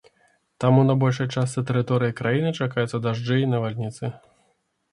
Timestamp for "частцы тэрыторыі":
1.41-2.17